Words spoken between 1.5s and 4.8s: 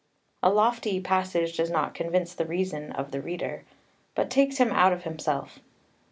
does not convince the reason of the reader, but takes him